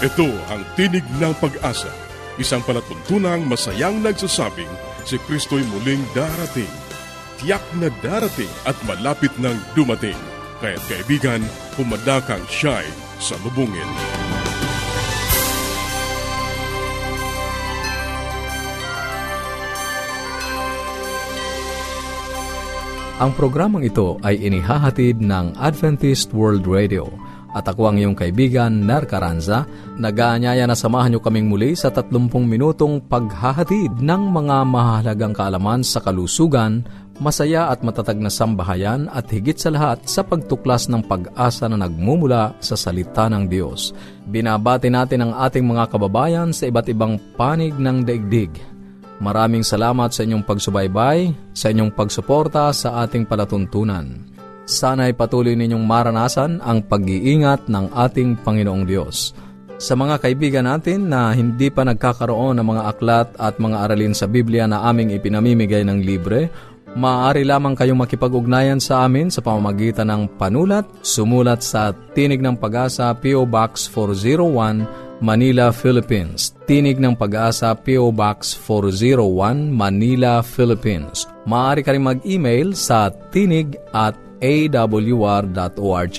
[0.00, 1.92] Ito ang Tinig ng Pag-asa,
[2.40, 4.72] isang palatuntunang masayang nagsasabing
[5.04, 6.72] si Kristo'y muling darating.
[7.36, 10.16] Tiyak na darating at malapit nang dumating.
[10.64, 11.44] Kaya't kaibigan,
[11.76, 12.88] pumadakang siya'y
[13.20, 13.84] sa lubungin.
[23.20, 27.04] Ang programang ito ay inihahatid ng Adventist World Radio
[27.50, 29.66] at ako ang iyong kaibigan, Ner Caranza,
[30.00, 36.00] nag-aanyaya na samahan niyo kaming muli sa 30 minutong paghahatid ng mga mahalagang kaalaman sa
[36.00, 36.82] kalusugan,
[37.20, 42.56] masaya at matatag na sambahayan at higit sa lahat sa pagtuklas ng pag-asa na nagmumula
[42.64, 43.92] sa salita ng Diyos.
[44.24, 48.50] Binabati natin ang ating mga kababayan sa iba't ibang panig ng daigdig
[49.20, 54.24] Maraming salamat sa inyong pagsubaybay, sa inyong pagsuporta sa ating palatuntunan.
[54.64, 59.36] Sana ay patuloy ninyong maranasan ang pag-iingat ng ating Panginoong Diyos.
[59.80, 64.28] Sa mga kaibigan natin na hindi pa nagkakaroon ng mga aklat at mga aralin sa
[64.28, 66.52] Biblia na aming ipinamimigay ng libre,
[66.92, 73.08] maaari lamang kayong makipag-ugnayan sa amin sa pamamagitan ng panulat, sumulat sa Tinig ng Pag-asa
[73.16, 73.48] P.O.
[73.48, 76.52] Box 401 Manila, Philippines.
[76.64, 81.28] Tinig ng Pag-asa PO Box 401, Manila, Philippines.
[81.44, 86.18] Maaari ka rin mag-email sa tinig at awr.org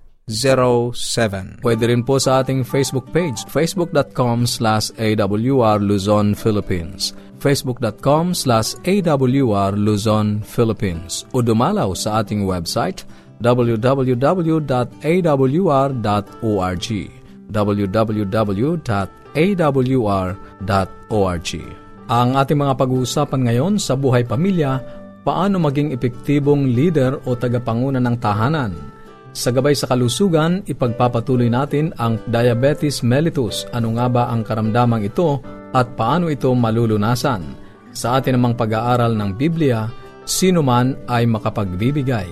[0.29, 1.63] 0968-8536-607.
[1.65, 9.73] Pwede rin po sa ating Facebook page, facebook.com slash awr Luzon, Philippines facebook.com slash awr
[9.73, 13.01] Luzon, Philippines o dumalaw sa ating website
[13.41, 13.97] www.awr.org
[17.51, 18.61] www.awr.org
[22.11, 24.83] ang ating mga pag-uusapan ngayon sa buhay pamilya,
[25.23, 28.75] paano maging epektibong leader o tagapanguna ng tahanan.
[29.31, 33.63] Sa gabay sa kalusugan, ipagpapatuloy natin ang diabetes mellitus.
[33.71, 35.39] Ano nga ba ang karamdamang ito
[35.71, 37.55] at paano ito malulunasan?
[37.95, 39.87] Sa atin namang pag-aaral ng Biblia,
[40.27, 42.27] sino man ay makapagbibigay.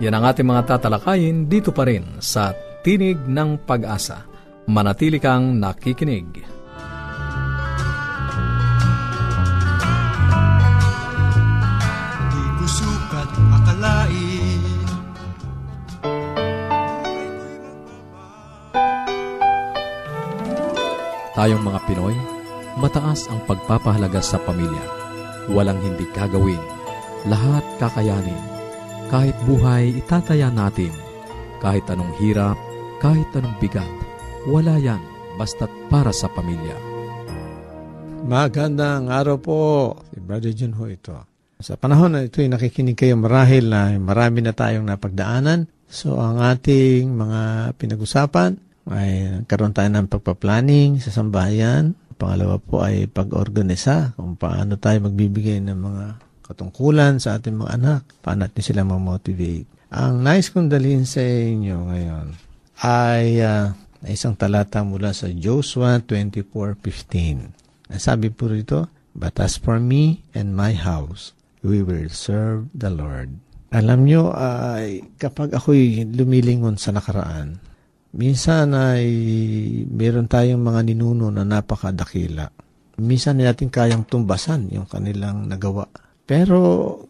[0.00, 4.24] Yan ang ating mga tatalakayin dito pa rin sa Tinig ng Pag-asa.
[4.72, 6.57] Manatili kang nakikinig.
[21.38, 22.18] Tayong mga Pinoy,
[22.82, 24.82] mataas ang pagpapahalaga sa pamilya.
[25.46, 26.58] Walang hindi kagawin.
[27.30, 28.42] Lahat kakayanin.
[29.06, 30.90] Kahit buhay, itataya natin.
[31.62, 32.58] Kahit anong hirap,
[32.98, 33.86] kahit anong bigat,
[34.50, 34.98] wala yan
[35.38, 36.74] basta't para sa pamilya.
[38.26, 39.94] Magandang araw po.
[40.10, 41.14] Si Brother John ho ito.
[41.62, 45.70] Sa panahon na ito, nakikinig kayo marahil na marami na tayong napagdaanan.
[45.86, 51.96] So, ang ating mga pinag-usapan ay nagkaroon tayo ng pagpa-planning sa sambahayan.
[52.18, 56.04] Pangalawa po ay pag-organisa kung paano tayo magbibigay ng mga
[56.42, 58.02] katungkulan sa ating mga anak.
[58.24, 59.68] Paano natin sila ma-motivate.
[59.92, 62.26] Ang nice kong dalhin sa inyo ngayon
[62.84, 63.72] ay uh,
[64.08, 67.96] isang talata mula sa Joshua 24.15.
[67.96, 68.88] Sabi po rito,
[69.18, 71.34] But as for me and my house,
[71.64, 73.34] we will serve the Lord.
[73.74, 74.80] Alam nyo, uh,
[75.20, 77.60] kapag ako'y lumilingon sa nakaraan,
[78.16, 79.04] Minsan ay
[79.88, 82.48] meron tayong mga ninuno na napakadakila.
[82.98, 85.86] Minsan natin kayang tumbasan yung kanilang nagawa.
[86.28, 86.60] Pero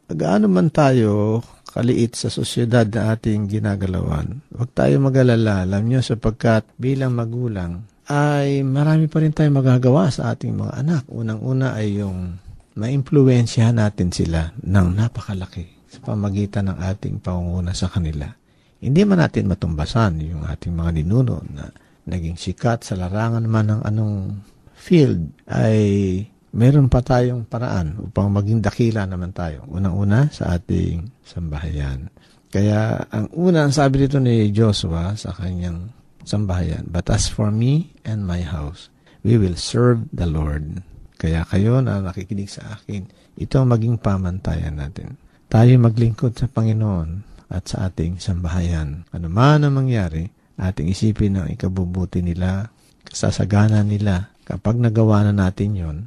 [0.06, 5.62] gaano man tayo kaliit sa sosyedad na ating ginagalawan, huwag tayo magalala.
[5.66, 11.02] Alam nyo, sapagkat bilang magulang, ay marami pa rin tayong magagawa sa ating mga anak.
[11.12, 12.40] Unang-una ay yung
[12.78, 18.37] maimpluwensyahan natin sila ng napakalaki sa pamagitan ng ating pangunguna sa kanila.
[18.78, 21.66] Hindi man natin matumbasan yung ating mga ninuno na
[22.06, 24.38] naging sikat sa larangan man ng anong
[24.78, 26.22] field ay
[26.54, 29.66] meron pa tayong paraan upang maging dakila naman tayo.
[29.68, 32.08] Unang-una sa ating sambahayan.
[32.48, 35.92] Kaya ang una ang sabi dito ni Joshua sa kanyang
[36.24, 38.88] sambahayan, But as for me and my house,
[39.20, 40.80] we will serve the Lord.
[41.18, 43.04] Kaya kayo na nakikinig sa akin,
[43.36, 45.18] ito ang maging pamantayan natin.
[45.50, 49.08] Tayo maglingkod sa Panginoon at sa ating sambahayan.
[49.12, 50.28] Ano man ang mangyari,
[50.60, 52.68] ating isipin ang ikabubuti nila,
[53.04, 54.32] kasasagana nila.
[54.44, 55.98] Kapag nagawa na natin yon,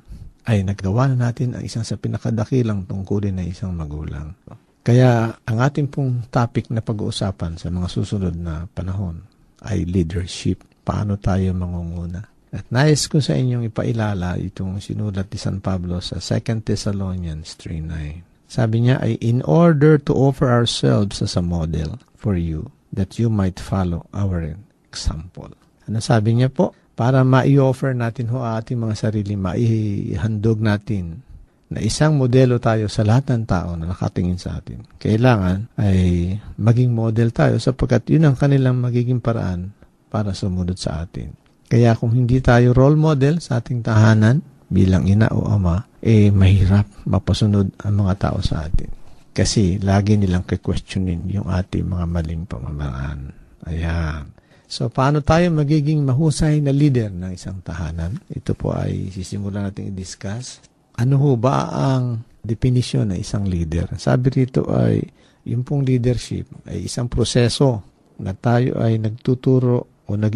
[0.50, 4.34] ay nagawa na natin ang isang sa pinakadakilang tungkulin ng isang magulang.
[4.82, 9.22] Kaya ang ating pong topic na pag-uusapan sa mga susunod na panahon
[9.62, 10.66] ay leadership.
[10.82, 12.26] Paano tayo mangunguna?
[12.52, 18.31] At nais ko sa inyong ipailala itong sinulat ni San Pablo sa 2 Thessalonians 3.9.
[18.52, 23.32] Sabi niya ay, In order to offer ourselves as a model for you, that you
[23.32, 24.44] might follow our
[24.92, 25.56] example.
[25.88, 26.76] Ano sabi niya po?
[26.92, 31.24] Para ma-offer natin ho ating mga sarili, maihandog natin
[31.72, 34.84] na isang modelo tayo sa lahat ng tao na nakatingin sa atin.
[35.00, 39.72] Kailangan ay maging model tayo sapagkat yun ang kanilang magiging paraan
[40.12, 41.32] para sumunod sa atin.
[41.72, 46.90] Kaya kung hindi tayo role model sa ating tahanan bilang ina o ama, eh mahirap
[47.06, 48.90] mapasunod ang mga tao sa atin.
[49.32, 53.32] Kasi lagi nilang questionin yung ating mga maling pamamaraan.
[53.70, 54.34] Ayan.
[54.68, 58.20] So, paano tayo magiging mahusay na leader ng isang tahanan?
[58.28, 60.60] Ito po ay sisimulan natin i-discuss.
[61.00, 63.88] Ano ho ba ang definisyon ng isang leader?
[63.96, 65.00] Sabi rito ay,
[65.48, 67.84] yung pong leadership ay isang proseso
[68.20, 70.34] na tayo ay nagtuturo o nag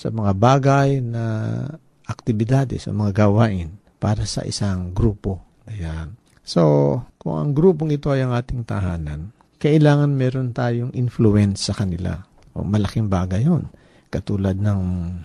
[0.00, 1.24] sa mga bagay na
[2.08, 5.44] aktibidades o mga gawain para sa isang grupo.
[5.68, 6.16] Ayan.
[6.40, 9.30] So, kung ang grupong ito ay ang ating tahanan,
[9.60, 12.16] kailangan meron tayong influence sa kanila.
[12.56, 13.68] O malaking bagay yon
[14.10, 14.80] katulad ng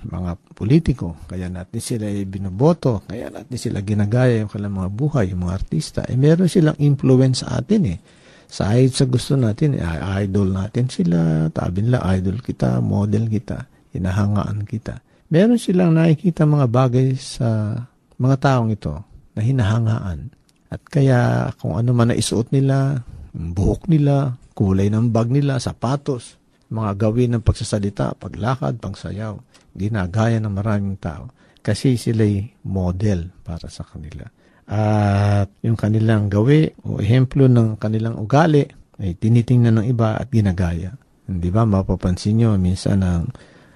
[0.06, 5.50] mga politiko, kaya natin sila binoboto, kaya natin sila ginagaya yung kanilang mga buhay, yung
[5.50, 8.00] mga artista, eh meron silang influence sa atin eh.
[8.46, 14.68] Sa sa gusto natin, eh, idol natin sila, tabi nila, idol kita, model kita hinahangaan
[14.68, 15.00] kita.
[15.32, 17.74] Meron silang nakikita mga bagay sa
[18.20, 18.94] mga taong ito
[19.36, 20.32] na hinahangaan.
[20.72, 23.04] At kaya kung ano man na isuot nila,
[23.36, 26.40] buhok nila, kulay ng bag nila, sapatos,
[26.72, 29.38] mga gawin ng pagsasalita, paglakad, pangsayaw,
[29.76, 31.30] ginagaya ng maraming tao.
[31.62, 34.26] Kasi sila'y model para sa kanila.
[34.66, 38.66] At yung kanilang gawi o ehemplo ng kanilang ugali
[38.98, 40.96] ay tinitingnan ng iba at ginagaya.
[41.26, 41.66] Hindi ba?
[41.66, 43.30] Mapapansin nyo minsan ang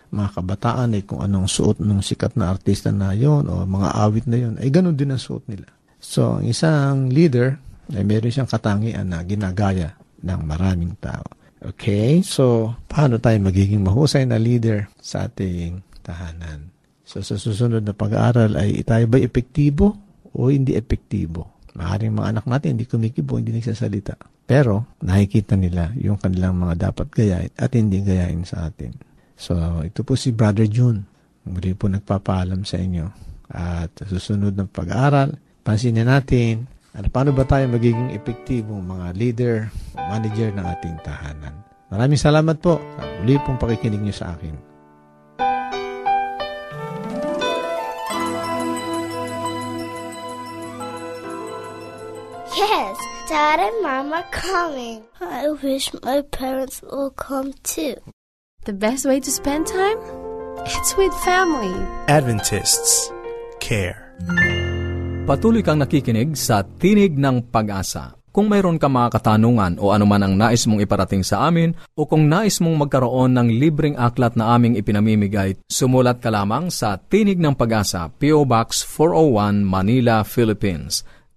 [0.09, 4.25] mga kabataan ay kung anong suot ng sikat na artista na yon o mga awit
[4.25, 5.69] na yon ay ganun din ang suot nila.
[6.00, 7.59] So, ang isang leader
[7.94, 11.25] ay meron siyang katangian na ginagaya ng maraming tao.
[11.59, 12.23] Okay?
[12.23, 16.71] So, paano tayo magiging mahusay na leader sa ating tahanan?
[17.03, 19.97] So, sa susunod na pag-aaral ay tayo ba epektibo
[20.31, 21.59] o hindi epektibo?
[21.75, 24.17] Maaaring mga anak natin hindi kumikibo, hindi nagsasalita.
[24.50, 29.08] Pero nakikita nila yung kanilang mga dapat gayain at hindi gayain sa atin.
[29.39, 29.56] So,
[29.88, 31.07] ito po si Brother June.
[31.47, 33.07] Muli po nagpapaalam sa inyo.
[33.56, 39.56] At susunod ng pag-aaral, pansinin natin at paano ba tayo magiging epektibong mga leader
[39.95, 41.56] o manager ng ating tahanan.
[41.88, 44.53] Maraming salamat po sa muli pong pakikinig niyo sa akin.
[52.59, 52.97] Yes,
[53.31, 55.07] Dad and Mom are coming.
[55.24, 57.95] I wish my parents will come too.
[58.69, 59.98] The best way to spend time?
[60.62, 61.74] It's with family.
[62.06, 63.10] Adventists
[63.57, 64.14] care.
[65.26, 68.14] Patuloy kang nakikinig sa Tinig ng Pag-asa.
[68.30, 72.30] Kung mayroon ka mga katanungan o anuman ang nais mong iparating sa amin o kung
[72.30, 77.57] nais mong magkaroon ng libreng aklat na aming ipinamimigay, sumulat ka lamang sa Tinig ng
[77.57, 81.02] Pag-asa, PO Box 401, Manila, Philippines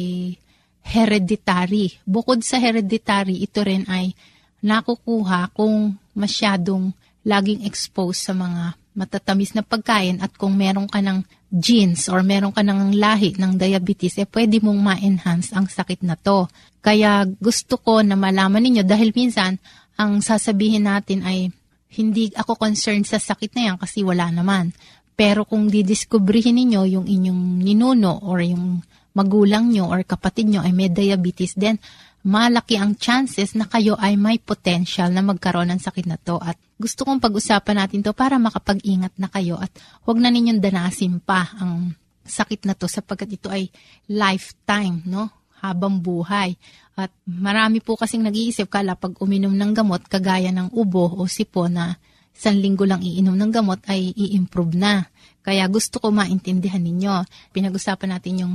[0.87, 1.99] hereditary.
[2.07, 4.15] Bukod sa hereditary, ito rin ay
[4.63, 6.95] nakukuha kung masyadong
[7.27, 12.51] laging exposed sa mga matatamis na pagkain at kung meron ka ng genes or meron
[12.51, 16.51] ka ng lahi ng diabetes, eh pwede mong ma-enhance ang sakit na to.
[16.83, 19.59] Kaya gusto ko na malaman ninyo dahil minsan
[19.97, 21.51] ang sasabihin natin ay
[21.97, 24.75] hindi ako concerned sa sakit na yan kasi wala naman.
[25.17, 28.85] Pero kung didiskubrihin ninyo yung inyong ninuno or yung
[29.17, 31.81] magulang nyo or kapatid nyo ay may diabetes, then
[32.27, 36.43] malaki ang chances na kayo ay may potential na magkaroon ng sakit na to.
[36.43, 39.71] At gusto kong pag-usapan natin to para makapag-ingat na kayo at
[40.03, 41.95] huwag na ninyong danasin pa ang
[42.27, 43.71] sakit na to sapagkat ito ay
[44.11, 45.31] lifetime, no?
[45.63, 46.59] Habang buhay.
[46.99, 51.71] At marami po kasing nag-iisip kala pag uminom ng gamot kagaya ng ubo o sipo
[51.71, 51.95] na
[52.35, 55.07] isang linggo lang iinom ng gamot ay i-improve na.
[55.47, 57.23] Kaya gusto ko maintindihan ninyo.
[57.55, 58.55] Pinag-usapan natin yung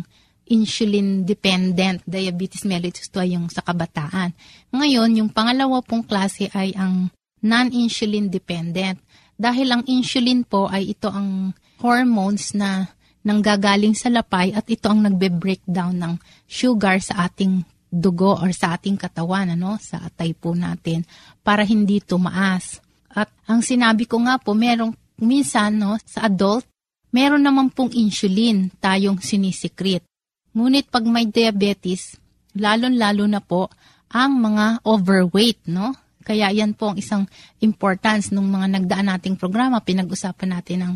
[0.51, 4.35] insulin-dependent diabetes mellitus to ay yung sa kabataan.
[4.75, 7.07] Ngayon, yung pangalawa pong klase ay ang
[7.41, 8.99] non-insulin dependent.
[9.39, 12.93] Dahil ang insulin po ay ito ang hormones na
[13.25, 16.13] nanggagaling sa lapay at ito ang nagbe-breakdown ng
[16.45, 21.03] sugar sa ating dugo or sa ating katawan, ano, sa atay po natin,
[21.41, 22.79] para hindi tumaas.
[23.11, 26.63] At ang sinabi ko nga po, merong minsan, no, sa adult,
[27.11, 30.01] meron naman pong insulin tayong sinisikrit.
[30.51, 32.19] Ngunit pag may diabetes,
[32.55, 33.71] lalon-lalo na po
[34.11, 35.95] ang mga overweight, no?
[36.21, 37.23] Kaya yan po ang isang
[37.63, 39.81] importance ng mga nagdaan nating programa.
[39.81, 40.95] Pinag-usapan natin ang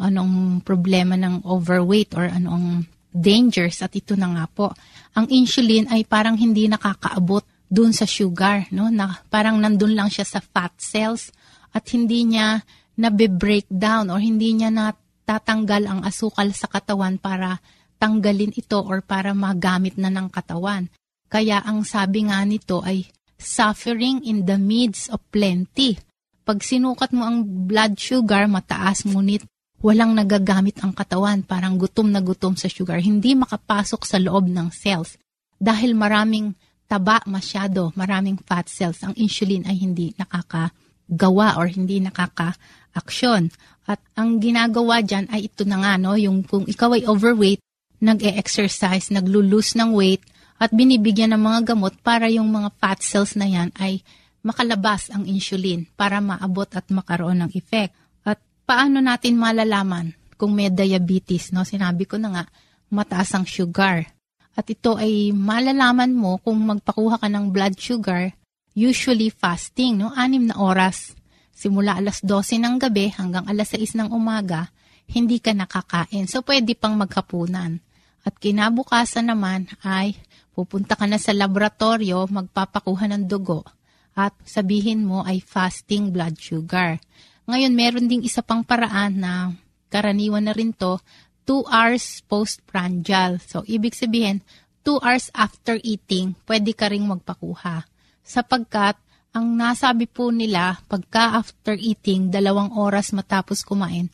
[0.00, 4.72] anong problema ng overweight or anong dangers at ito na nga po.
[5.12, 8.88] Ang insulin ay parang hindi nakakaabot dun sa sugar, no?
[8.88, 11.28] Na parang nandun lang siya sa fat cells
[11.72, 12.64] at hindi niya
[12.96, 17.60] nabe-breakdown or hindi niya natatanggal ang asukal sa katawan para
[18.02, 20.90] tanggalin ito or para magamit na ng katawan.
[21.30, 23.06] Kaya ang sabi nga nito ay
[23.38, 25.94] suffering in the midst of plenty.
[26.42, 29.46] Pag sinukat mo ang blood sugar, mataas ngunit
[29.82, 34.70] walang nagagamit ang katawan, parang gutom na gutom sa sugar, hindi makapasok sa loob ng
[34.70, 35.18] cells.
[35.58, 36.54] Dahil maraming
[36.86, 43.50] taba masyado, maraming fat cells, ang insulin ay hindi nakakagawa or hindi nakaka-aksyon.
[43.90, 47.58] At ang ginagawa dyan ay ito na nga, no, yung kung ikaw ay overweight,
[48.02, 50.26] nag-e-exercise, naglo-lose ng weight,
[50.58, 54.02] at binibigyan ng mga gamot para yung mga fat cells na yan ay
[54.46, 57.94] makalabas ang insulin para maabot at makaroon ng effect.
[58.22, 61.50] At paano natin malalaman kung may diabetes?
[61.50, 61.66] No?
[61.66, 62.44] Sinabi ko na nga,
[62.90, 64.06] mataas ang sugar.
[64.54, 68.30] At ito ay malalaman mo kung magpakuha ka ng blood sugar,
[68.78, 70.14] usually fasting, no?
[70.14, 71.18] anim na oras.
[71.50, 74.70] Simula alas 12 ng gabi hanggang alas 6 ng umaga,
[75.10, 76.30] hindi ka nakakain.
[76.30, 77.82] So, pwede pang maghapunan.
[78.22, 80.18] At kinabukasan naman ay
[80.54, 83.66] pupunta ka na sa laboratorio, magpapakuha ng dugo
[84.12, 87.00] at sabihin mo ay fasting blood sugar.
[87.48, 89.56] Ngayon, meron ding isa pang paraan na
[89.88, 91.00] karaniwan na rin to,
[91.48, 93.42] 2 hours postprandial.
[93.42, 94.44] So, ibig sabihin,
[94.86, 97.82] 2 hours after eating, pwede ka ring magpakuha.
[98.22, 98.94] Sapagkat,
[99.32, 104.12] ang nasabi po nila, pagka after eating, dalawang oras matapos kumain,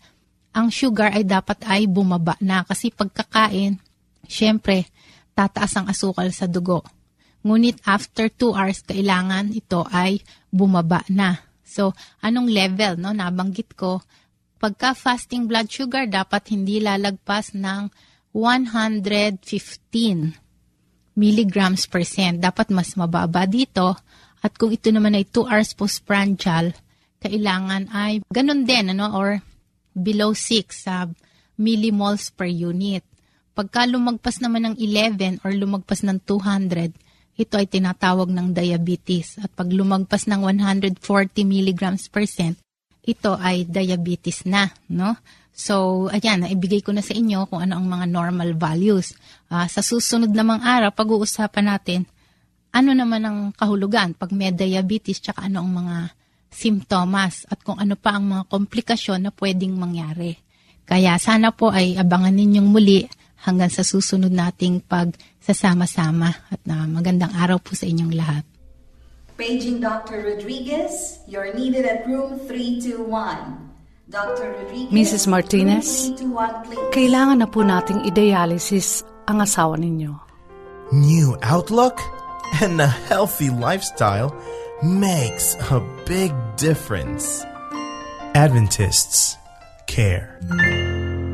[0.55, 2.63] ang sugar ay dapat ay bumaba na.
[2.65, 3.77] Kasi pagkakain,
[4.29, 4.85] Siyempre,
[5.33, 6.85] tataas ang asukal sa dugo.
[7.41, 10.21] Ngunit after 2 hours, kailangan ito ay
[10.53, 11.41] bumaba na.
[11.65, 13.17] So, anong level, no?
[13.17, 14.05] Nabanggit ko,
[14.61, 17.89] pagka fasting blood sugar, dapat hindi lalagpas ng
[18.37, 20.37] 115
[21.17, 22.45] milligrams per cent.
[22.45, 23.97] Dapat mas mababa dito.
[24.45, 26.77] At kung ito naman ay 2 hours postprandial,
[27.19, 29.11] kailangan ay ganun din, ano?
[29.17, 29.41] Or
[29.97, 31.09] below 6 uh,
[31.59, 33.08] millimoles per unit.
[33.59, 36.95] Pagka lumagpas naman ng 11 or lumagpas ng 200,
[37.35, 39.35] ito ay tinatawag ng diabetes.
[39.43, 41.03] At pag lumagpas ng 140
[41.43, 42.55] milligrams per cent,
[43.03, 45.19] ito ay diabetes na, no?
[45.51, 49.19] So, ayan, naibigay ko na sa inyo kung ano ang mga normal values.
[49.51, 52.07] Uh, sa susunod namang araw, pag-uusapan natin,
[52.71, 55.97] ano naman ang kahulugan pag may diabetes, tsaka ano ang mga
[56.47, 60.39] simptomas at kung ano pa ang mga komplikasyon na pwedeng mangyari.
[60.87, 67.31] Kaya sana po ay abangan ninyong muli hanggang sa susunod nating pagsasama-sama at na magandang
[67.37, 68.45] araw po sa inyong lahat.
[69.39, 70.35] Paging Dr.
[70.35, 73.07] Rodriguez, you're needed at room 321.
[74.09, 74.57] Dr.
[74.57, 75.25] Rodriguez, Mrs.
[75.29, 76.11] Martinez,
[76.97, 80.17] kailangan na po nating i-dialysis ang asawa ninyo.
[80.91, 82.01] New outlook
[82.65, 84.33] and a healthy lifestyle
[84.83, 87.45] makes a big difference.
[88.35, 89.37] Adventists
[89.87, 90.41] care.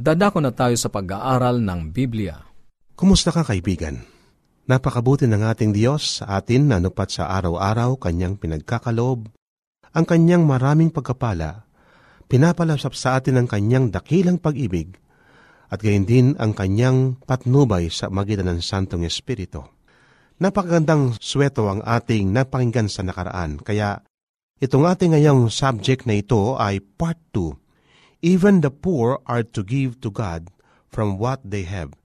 [0.00, 2.40] Dadako na tayo sa pag-aaral ng Biblia.
[2.96, 4.00] Kumusta ka kaibigan?
[4.64, 9.28] Napakabuti ng ating Diyos sa atin na anupat sa araw-araw kanyang pinagkakalob,
[9.92, 11.68] ang kanyang maraming pagkapala,
[12.32, 14.96] pinapalasap sa atin ang kanyang dakilang pag-ibig,
[15.68, 19.68] at gayon din ang kanyang patnubay sa magitan ng Santong Espiritu.
[20.40, 24.00] Napakagandang sweto ang ating napakinggan sa nakaraan, kaya
[24.64, 27.59] itong ating ngayong subject na ito ay part 2
[28.20, 30.52] Even the poor are to give to God
[30.92, 31.96] from what they have.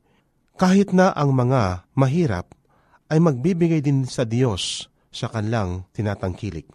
[0.56, 2.56] Kahit na ang mga mahirap
[3.12, 6.72] ay magbibigay din sa Diyos sa kanilang tinatangkilik.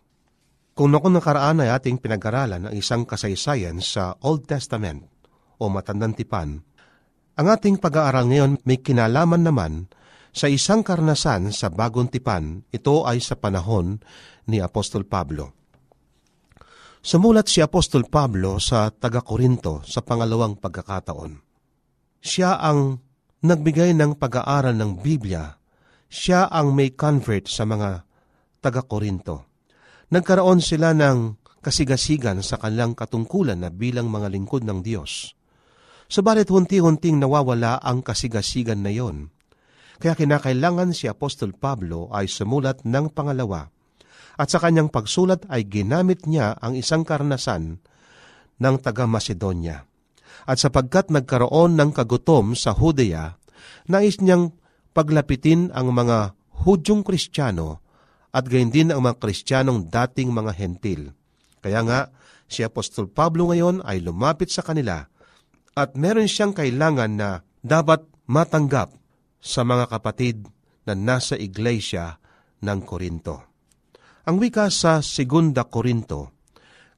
[0.76, 5.08] Kung noong nakaraan ay ating pinag-aralan ang isang kasaysayan sa Old Testament
[5.56, 6.60] o Matandang Tipan,
[7.36, 9.88] ang ating pag-aaral ngayon may kinalaman naman
[10.30, 12.68] sa isang karnasan sa Bagong Tipan.
[12.68, 14.04] Ito ay sa panahon
[14.44, 15.59] ni Apostol Pablo.
[17.00, 21.32] Sumulat si Apostol Pablo sa taga-Korinto sa pangalawang pagkakataon.
[22.20, 23.00] Siya ang
[23.40, 25.48] nagbigay ng pag-aaral ng Biblia.
[26.12, 28.04] Siya ang may convert sa mga
[28.60, 29.48] taga-Korinto.
[30.12, 35.32] Nagkaroon sila ng kasigasigan sa kanilang katungkulan na bilang mga lingkod ng Diyos.
[36.04, 39.32] Subalit hunti-hunting nawawala ang kasigasigan na yon.
[39.96, 43.72] Kaya kinakailangan si Apostol Pablo ay sumulat ng pangalawa
[44.40, 47.76] at sa kanyang pagsulat ay ginamit niya ang isang karanasan
[48.56, 49.84] ng taga Macedonia.
[50.48, 53.36] At sapagkat nagkaroon ng kagutom sa Hudea,
[53.92, 54.56] nais niyang
[54.96, 56.32] paglapitin ang mga
[56.64, 57.84] Hudyong Kristiyano
[58.32, 61.12] at gayon din ang mga Kristiyanong dating mga hentil.
[61.60, 62.00] Kaya nga,
[62.48, 65.04] si Apostol Pablo ngayon ay lumapit sa kanila
[65.76, 68.96] at meron siyang kailangan na dapat matanggap
[69.44, 70.48] sa mga kapatid
[70.88, 72.16] na nasa iglesia
[72.64, 73.49] ng Korinto.
[74.30, 76.30] Ang wika sa 2 Korinto,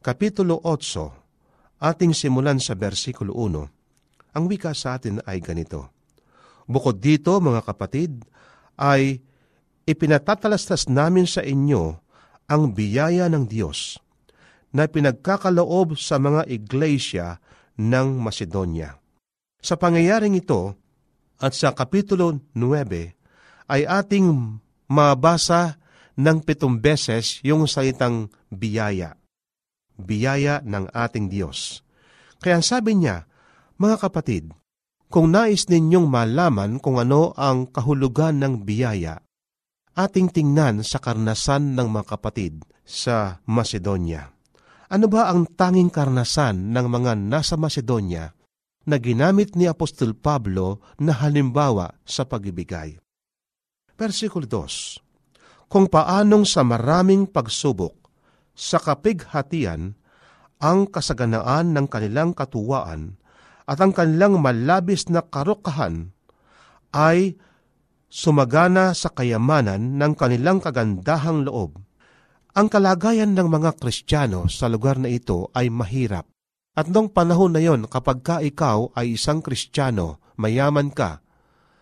[0.05, 5.97] Kapitulo 8, ating simulan sa versikulo 1, ang wika sa atin ay ganito.
[6.68, 8.21] Bukod dito, mga kapatid,
[8.77, 9.25] ay
[9.88, 11.97] ipinatatalastas namin sa inyo
[12.53, 13.97] ang biyaya ng Diyos
[14.68, 17.40] na pinagkakaloob sa mga iglesia
[17.81, 19.01] ng Macedonia.
[19.57, 20.77] Sa pangyayaring ito,
[21.40, 24.29] at sa Kapitulo 9, ay ating
[24.85, 25.81] mabasa
[26.22, 29.18] ng pitong beses yung salitang biyaya.
[29.98, 31.82] Biyaya ng ating Diyos.
[32.38, 33.26] Kaya sabi niya,
[33.76, 34.54] mga kapatid,
[35.11, 39.20] kung nais ninyong malaman kung ano ang kahulugan ng biyaya,
[39.92, 44.32] ating tingnan sa karnasan ng mga kapatid sa Macedonia.
[44.92, 48.32] Ano ba ang tanging karnasan ng mga nasa Macedonia
[48.88, 52.96] na ginamit ni Apostol Pablo na halimbawa sa pagibigay?
[53.96, 55.02] Versikulo 2
[55.72, 57.96] kung paanong sa maraming pagsubok,
[58.52, 59.96] sa kapighatian,
[60.61, 63.16] ang kasaganaan ng kanilang katuwaan
[63.64, 66.12] at ang kanilang malabis na karukahan
[66.92, 67.40] ay
[68.12, 71.80] sumagana sa kayamanan ng kanilang kagandahang loob.
[72.52, 76.28] Ang kalagayan ng mga Kristiyano sa lugar na ito ay mahirap.
[76.76, 81.24] At noong panahon na yon, kapag ka ikaw ay isang Kristiyano, mayaman ka,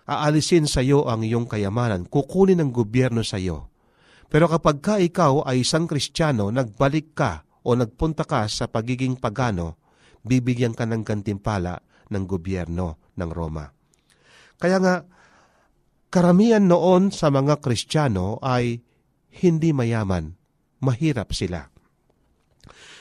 [0.06, 3.69] aalisin sa iyo ang iyong kayamanan, kukunin ng gobyerno sa iyo.
[4.30, 9.82] Pero kapag ka ikaw ay isang kristyano, nagbalik ka o nagpunta ka sa pagiging pagano,
[10.22, 11.82] bibigyan ka ng gantimpala
[12.14, 13.66] ng gobyerno ng Roma.
[14.54, 15.02] Kaya nga,
[16.14, 18.78] karamihan noon sa mga kristyano ay
[19.42, 20.38] hindi mayaman,
[20.78, 21.66] mahirap sila.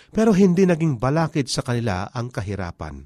[0.09, 3.05] Pero hindi naging balakid sa kanila ang kahirapan.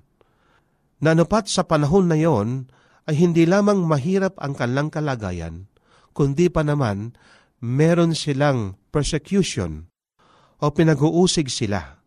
[1.03, 2.71] Nanupat sa panahon na yon
[3.03, 5.67] ay hindi lamang mahirap ang kanilang kalagayan,
[6.15, 7.11] kundi pa naman
[7.63, 9.87] meron silang persecution
[10.59, 12.03] o pinag-uusig sila.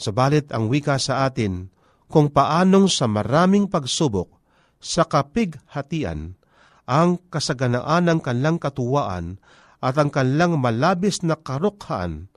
[0.00, 1.68] Sabalit ang wika sa atin
[2.08, 4.40] kung paanong sa maraming pagsubok
[4.80, 6.40] sa kapighatian
[6.88, 9.36] ang kasaganaan ng kanlang katuwaan
[9.84, 12.32] at ang kanlang malabis na karukhaan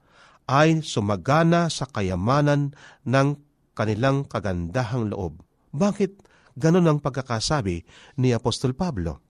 [0.48, 2.76] ay sumagana sa kayamanan
[3.08, 3.40] ng
[3.76, 5.40] kanilang kagandahang loob.
[5.72, 6.24] Bakit
[6.60, 7.84] ganon ang pagkakasabi
[8.20, 9.27] ni Apostol Pablo?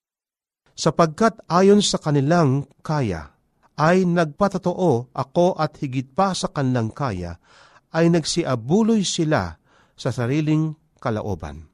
[0.77, 3.33] Sapagkat ayon sa kanilang kaya,
[3.77, 7.41] ay nagpatotoo ako at higit pa sa kanilang kaya,
[7.97, 9.57] ay nagsiabuloy sila
[9.97, 11.65] sa sariling kalaoban.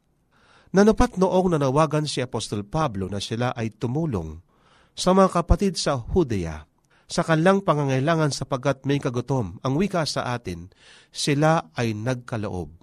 [0.72, 4.40] Nanapat noong nanawagan si Apostol Pablo na sila ay tumulong
[4.96, 6.64] sa mga kapatid sa Hudea
[7.06, 9.62] sa kanilang pangangailangan sapagkat may kagutom.
[9.62, 10.72] Ang wika sa atin,
[11.14, 12.74] sila ay nagkaloob.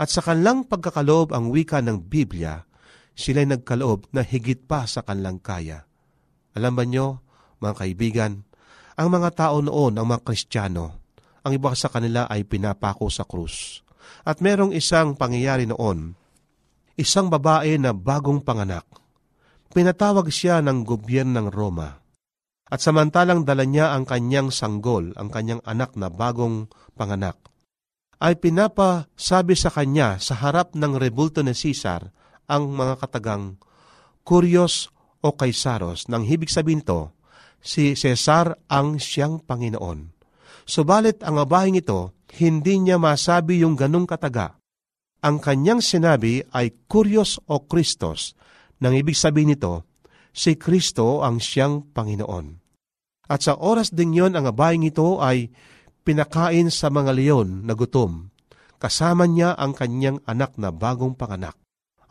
[0.00, 2.64] At sa kanilang pagkakaloob ang wika ng Biblia,
[3.14, 5.86] sila ay nagkaloob na higit pa sa kanilang kaya.
[6.54, 7.22] Alam ba nyo,
[7.62, 8.32] mga kaibigan,
[8.94, 10.86] ang mga tao noon, ang mga Kristiyano,
[11.42, 13.82] ang iba sa kanila ay pinapako sa krus.
[14.22, 16.14] At merong isang pangyayari noon,
[16.94, 18.86] isang babae na bagong panganak.
[19.74, 21.90] Pinatawag siya ng gobyerno ng Roma.
[22.70, 27.36] At samantalang dala niya ang kanyang sanggol, ang kanyang anak na bagong panganak,
[28.22, 32.14] ay pinapasabi sa kanya sa harap ng rebulto ni Caesar
[32.50, 33.56] ang mga katagang
[34.24, 34.88] Kurios
[35.20, 37.12] o Kaisaros, nang hibig sabihin to,
[37.64, 40.12] si Cesar ang siyang Panginoon.
[40.64, 44.56] Subalit ang abahing ito, hindi niya masabi yung ganong kataga.
[45.24, 48.36] Ang kanyang sinabi ay Kurios o Kristos,
[48.80, 49.88] nang ibig sabihin nito,
[50.34, 52.60] si Kristo ang siyang Panginoon.
[53.32, 55.48] At sa oras ding yon ang abaying ito ay
[56.04, 58.28] pinakain sa mga leon na gutom.
[58.76, 61.56] Kasama niya ang kanyang anak na bagong panganak,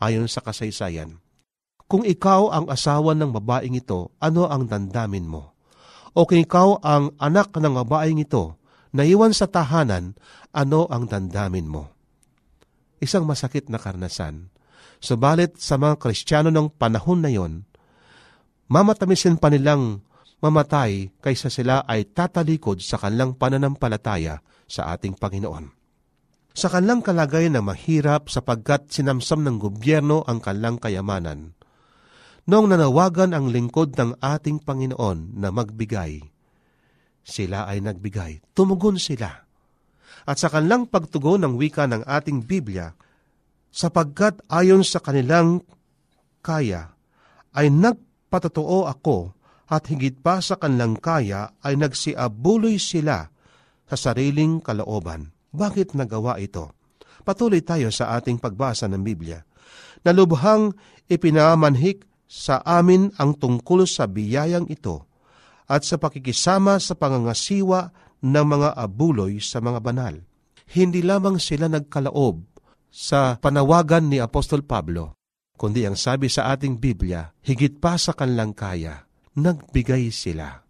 [0.00, 1.18] ayon sa kasaysayan.
[1.84, 5.52] Kung ikaw ang asawa ng babaeng ito, ano ang dandamin mo?
[6.16, 8.56] O kung ikaw ang anak ng babaeng ito,
[8.94, 10.16] naiwan sa tahanan,
[10.54, 11.92] ano ang dandamin mo?
[13.02, 14.48] Isang masakit na karnasan.
[15.02, 17.68] Subalit sa mga Kristiyano ng panahon na yon,
[18.72, 20.00] mamatamisin pa nilang
[20.40, 25.83] mamatay kaysa sila ay tatalikod sa kanilang pananampalataya sa ating Panginoon.
[26.54, 31.50] Sa kanilang kalagayan na mahirap sapagkat sinamsam ng gobyerno ang kanilang kayamanan,
[32.46, 36.22] noong nanawagan ang lingkod ng ating Panginoon na magbigay,
[37.26, 39.34] sila ay nagbigay, tumugon sila.
[40.30, 42.94] At sa kanilang pagtugon ng wika ng ating Biblia,
[43.74, 45.58] sapagkat ayon sa kanilang
[46.38, 46.94] kaya,
[47.50, 49.34] ay nagpatotoo ako
[49.66, 53.26] at higit pa sa kanilang kaya ay nagsiabuloy sila
[53.90, 55.33] sa sariling kalooban.
[55.54, 56.74] Bakit nagawa ito?
[57.22, 59.38] Patuloy tayo sa ating pagbasa ng Biblia.
[60.02, 60.74] Nalubhang
[61.06, 65.06] ipinamanhik sa amin ang tungkol sa biyayang ito
[65.70, 70.14] at sa pakikisama sa pangangasiwa ng mga abuloy sa mga banal.
[70.74, 72.42] Hindi lamang sila nagkalaob
[72.88, 75.16] sa panawagan ni Apostol Pablo,
[75.56, 79.06] kundi ang sabi sa ating Biblia, higit pa sa kanilang kaya,
[79.38, 80.64] nagbigay sila.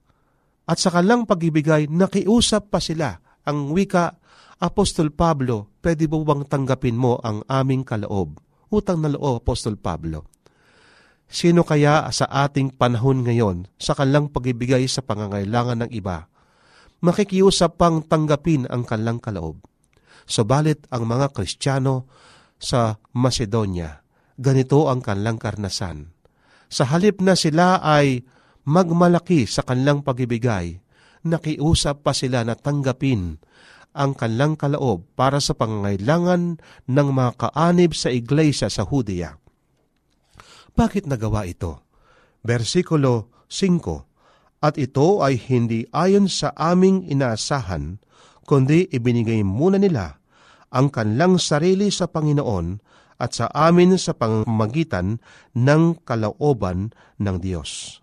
[0.64, 3.20] At sa kanilang pagibigay, nakiusap pa sila.
[3.44, 4.16] Ang wika,
[4.64, 8.40] Apostol Pablo, pwede mo bang tanggapin mo ang aming kaloob?
[8.72, 10.24] Utang na loob, Apostol Pablo.
[11.28, 16.32] Sino kaya sa ating panahon ngayon sa kanilang pagibigay sa pangangailangan ng iba,
[17.04, 19.60] makikiusap pang tanggapin ang kanilang kaloob?
[20.24, 22.08] Subalit ang mga Kristiyano
[22.56, 24.00] sa Macedonia,
[24.40, 26.08] ganito ang kanilang karnasan.
[26.72, 28.24] Sa halip na sila ay
[28.64, 30.80] magmalaki sa kanilang pagibigay,
[31.20, 33.36] nakiusap pa sila na tanggapin
[33.94, 36.58] ang kanilang kaloob para sa pangangailangan
[36.90, 39.38] ng mga kaanib sa iglesia sa Hudiya.
[40.74, 41.86] Bakit nagawa ito?
[42.42, 48.02] Versikulo 5 At ito ay hindi ayon sa aming inaasahan,
[48.44, 50.18] kundi ibinigay muna nila
[50.74, 52.82] ang kanilang sarili sa Panginoon
[53.22, 55.22] at sa amin sa pamamagitan
[55.54, 56.90] ng kalooban
[57.22, 58.02] ng Diyos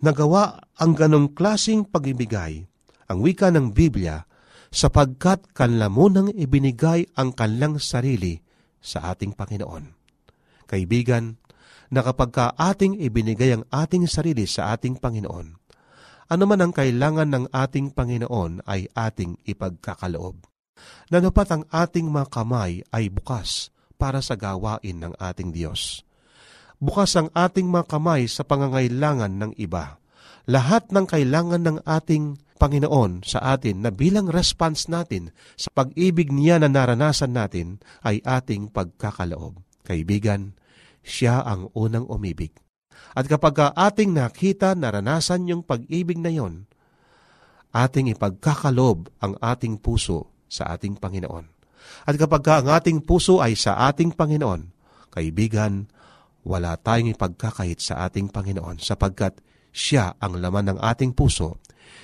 [0.00, 2.68] nagawa ang ganong klasing pagibigay,
[3.08, 4.28] ang wika ng Biblia,
[4.70, 8.42] sapagkat kanlamunang ibinigay ang kanlang sarili
[8.82, 9.94] sa ating Panginoon.
[10.66, 11.38] Kaibigan,
[11.86, 15.48] na kapag ka ating ibinigay ang ating sarili sa ating Panginoon,
[16.26, 20.42] ano man ang kailangan ng ating Panginoon ay ating ipagkakaloob.
[21.14, 26.06] Nanapat ang ating mga kamay ay bukas para sa gawain ng ating Diyos
[26.76, 30.00] bukas ang ating mga kamay sa pangangailangan ng iba.
[30.46, 36.58] Lahat ng kailangan ng ating Panginoon sa atin na bilang response natin sa pag-ibig niya
[36.58, 39.60] na naranasan natin ay ating pagkakaloob.
[39.86, 40.56] Kaibigan,
[41.04, 42.56] siya ang unang umibig.
[43.14, 46.66] At kapag ating nakita, naranasan yung pag-ibig na yon,
[47.76, 51.46] ating ipagkakalob ang ating puso sa ating Panginoon.
[52.08, 54.72] At kapag ka ang ating puso ay sa ating Panginoon,
[55.12, 55.86] kaibigan,
[56.46, 59.38] wala tayong ipagkakahit sa ating Panginoon sapagkat
[59.74, 61.60] siya ang laman ng ating puso,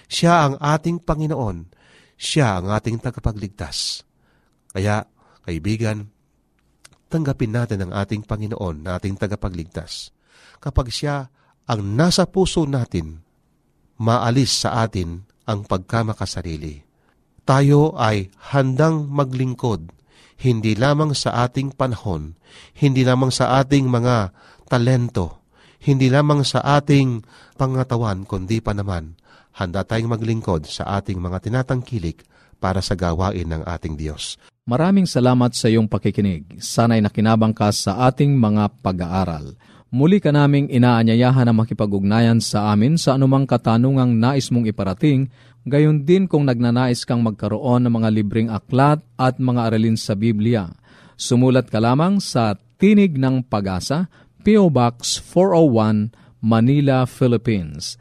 [0.07, 1.69] siya ang ating Panginoon,
[2.19, 4.07] siya ang ating tagapagligtas.
[4.73, 5.05] Kaya,
[5.45, 6.09] kaibigan,
[7.13, 10.17] tanggapin natin ang ating Panginoon na ating tagapagligtas.
[10.63, 11.29] Kapag siya
[11.69, 13.21] ang nasa puso natin,
[14.01, 16.83] maalis sa atin ang pagkamakasarili.
[17.43, 19.91] Tayo ay handang maglingkod,
[20.43, 22.39] hindi lamang sa ating panahon,
[22.79, 24.31] hindi lamang sa ating mga
[24.67, 25.43] talento,
[25.83, 27.27] hindi lamang sa ating
[27.59, 29.19] pangatawan, kundi pa naman,
[29.57, 32.25] handa tayong maglingkod sa ating mga tinatangkilik
[32.63, 34.39] para sa gawain ng ating Diyos.
[34.63, 36.63] Maraming salamat sa iyong pakikinig.
[36.63, 39.59] Sana'y nakinabang ka sa ating mga pag-aaral.
[39.93, 45.29] Muli ka naming inaanyayahan na makipag-ugnayan sa amin sa anumang katanungang nais mong iparating,
[45.69, 50.71] gayon din kung nagnanais kang magkaroon ng mga libreng aklat at mga aralin sa Biblia.
[51.19, 54.09] Sumulat ka lamang sa Tinig ng Pag-asa,
[54.47, 54.73] P.O.
[54.73, 56.09] Box 401,
[56.41, 58.01] Manila, Philippines.